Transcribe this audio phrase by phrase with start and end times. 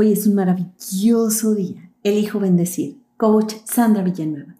[0.00, 1.90] Hoy es un maravilloso día.
[2.04, 3.02] Elijo bendecir.
[3.16, 4.54] Coach Sandra Villanueva.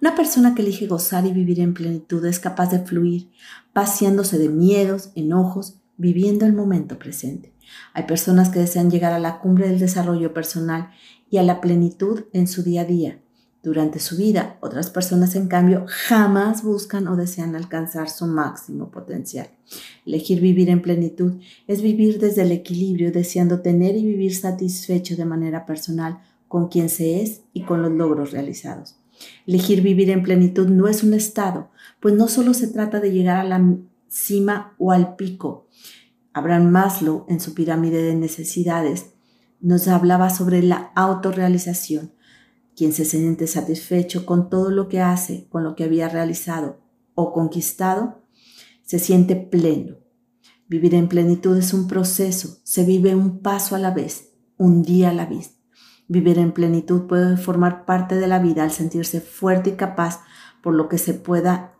[0.00, 3.28] Una persona que elige gozar y vivir en plenitud es capaz de fluir,
[3.72, 7.52] paseándose de miedos, enojos, viviendo el momento presente.
[7.92, 10.90] Hay personas que desean llegar a la cumbre del desarrollo personal
[11.28, 13.20] y a la plenitud en su día a día,
[13.64, 14.58] durante su vida.
[14.60, 19.48] Otras personas, en cambio, jamás buscan o desean alcanzar su máximo potencial.
[20.04, 25.24] Elegir vivir en plenitud es vivir desde el equilibrio, deseando tener y vivir satisfecho de
[25.24, 28.96] manera personal con quien se es y con los logros realizados.
[29.46, 33.38] Elegir vivir en plenitud no es un estado, pues no solo se trata de llegar
[33.38, 33.76] a la
[34.08, 35.68] cima o al pico.
[36.34, 39.06] Abraham Maslow, en su pirámide de necesidades,
[39.60, 42.12] nos hablaba sobre la autorrealización,
[42.76, 46.80] quien se siente satisfecho con todo lo que hace, con lo que había realizado
[47.14, 48.22] o conquistado,
[48.82, 49.96] se siente pleno.
[50.68, 55.10] Vivir en plenitud es un proceso, se vive un paso a la vez, un día
[55.10, 55.58] a la vez.
[56.08, 60.22] Vivir en plenitud puede formar parte de la vida al sentirse fuerte y capaz
[60.62, 61.74] por lo que se pueda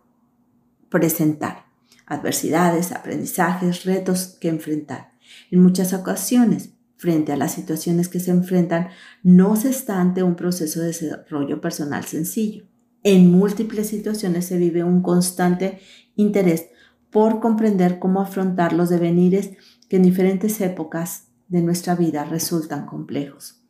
[0.89, 1.65] presentar,
[2.05, 5.13] adversidades, aprendizajes, retos que enfrentar.
[5.51, 8.89] En muchas ocasiones frente a las situaciones que se enfrentan,
[9.23, 12.65] no se está ante un proceso de desarrollo personal sencillo.
[13.03, 15.79] En múltiples situaciones se vive un constante
[16.15, 16.67] interés
[17.11, 19.51] por comprender cómo afrontar los devenires
[19.89, 23.61] que en diferentes épocas de nuestra vida resultan complejos.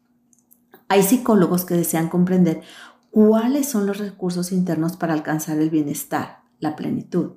[0.88, 2.62] Hay psicólogos que desean comprender
[3.12, 7.34] cuáles son los recursos internos para alcanzar el bienestar, la plenitud.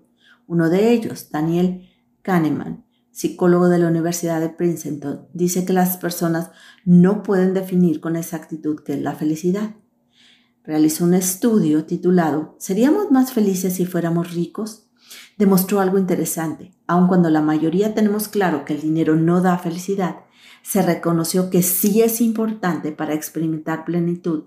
[0.46, 1.88] Uno de ellos, Daniel
[2.22, 6.50] Kahneman, psicólogo de la Universidad de Princeton, dice que las personas
[6.84, 9.74] no pueden definir con exactitud qué es la felicidad.
[10.64, 14.88] Realizó un estudio titulado ¿Seríamos más felices si fuéramos ricos?
[15.38, 16.72] Demostró algo interesante.
[16.86, 20.16] Aun cuando la mayoría tenemos claro que el dinero no da felicidad,
[20.62, 24.44] se reconoció que sí es importante para experimentar plenitud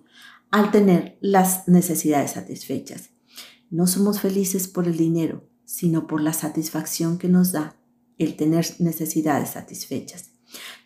[0.52, 3.10] al tener las necesidades satisfechas.
[3.70, 7.81] No somos felices por el dinero, sino por la satisfacción que nos da
[8.24, 10.32] el tener necesidades satisfechas.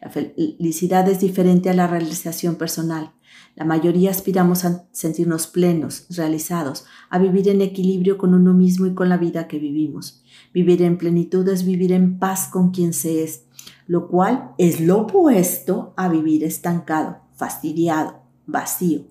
[0.01, 3.13] La felicidad es diferente a la realización personal.
[3.55, 8.93] La mayoría aspiramos a sentirnos plenos, realizados, a vivir en equilibrio con uno mismo y
[8.93, 10.23] con la vida que vivimos.
[10.53, 13.45] Vivir en plenitud es vivir en paz con quien se es,
[13.87, 19.07] lo cual es lo opuesto a vivir estancado, fastidiado, vacío.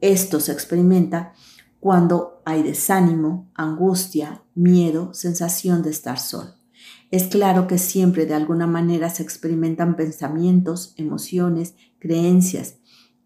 [0.00, 1.32] Esto se experimenta
[1.80, 6.61] cuando hay desánimo, angustia, miedo, sensación de estar solo.
[7.12, 12.76] Es claro que siempre de alguna manera se experimentan pensamientos, emociones, creencias.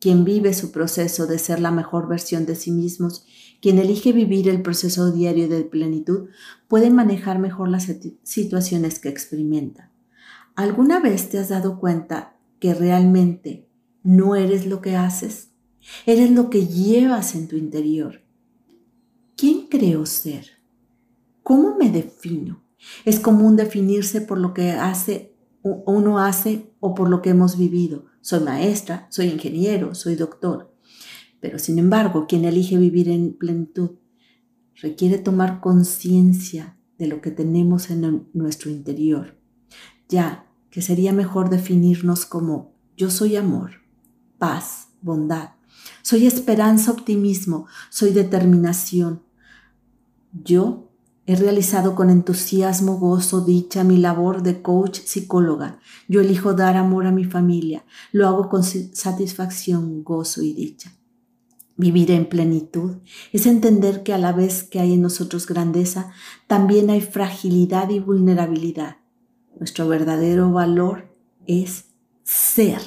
[0.01, 3.25] Quien vive su proceso de ser la mejor versión de sí mismos,
[3.63, 6.31] quien elige vivir el proceso diario de plenitud,
[6.67, 7.87] puede manejar mejor las
[8.25, 9.93] situaciones que experimenta.
[10.57, 13.69] ¿Alguna vez te has dado cuenta que realmente
[14.03, 15.51] no eres lo que haces?
[16.07, 18.21] Eres lo que llevas en tu interior.
[19.37, 20.59] ¿Quién creo ser?
[21.45, 22.66] ¿Cómo me defino?
[23.05, 28.07] Es común definirse por lo que hace uno hace o por lo que hemos vivido.
[28.21, 30.75] Soy maestra, soy ingeniero, soy doctor.
[31.41, 33.99] Pero sin embargo, quien elige vivir en plenitud
[34.75, 39.39] requiere tomar conciencia de lo que tenemos en nuestro interior,
[40.09, 43.73] ya que sería mejor definirnos como yo soy amor,
[44.39, 45.51] paz, bondad,
[46.03, 49.23] soy esperanza, optimismo, soy determinación.
[50.33, 50.86] Yo
[51.29, 55.81] He realizado con entusiasmo, gozo, dicha mi labor de coach psicóloga.
[56.07, 57.85] Yo elijo dar amor a mi familia.
[58.13, 60.93] Lo hago con satisfacción, gozo y dicha.
[61.77, 62.99] Vivir en plenitud
[63.33, 66.13] es entender que a la vez que hay en nosotros grandeza,
[66.47, 68.99] también hay fragilidad y vulnerabilidad.
[69.59, 71.13] Nuestro verdadero valor
[71.49, 71.87] es
[72.23, 72.81] ser,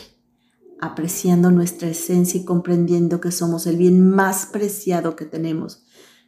[0.79, 5.83] apreciando nuestra esencia y comprendiendo que somos el bien más preciado que tenemos.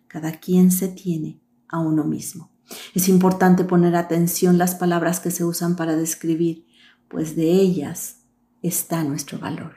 [0.07, 1.40] Cada quien se tiene
[1.71, 2.51] a uno mismo.
[2.93, 6.67] Es importante poner atención las palabras que se usan para describir,
[7.07, 8.23] pues de ellas
[8.61, 9.73] está nuestro valor.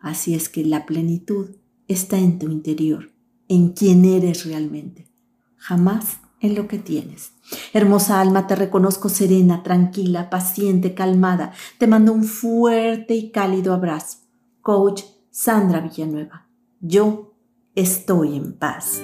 [0.00, 1.56] Así es que la plenitud
[1.88, 3.12] está en tu interior,
[3.48, 5.10] en quien eres realmente,
[5.56, 7.32] jamás en lo que tienes.
[7.72, 11.52] Hermosa alma, te reconozco serena, tranquila, paciente, calmada.
[11.78, 14.18] Te mando un fuerte y cálido abrazo.
[14.60, 16.48] Coach Sandra Villanueva.
[16.80, 17.34] Yo
[17.74, 19.00] estoy en paz.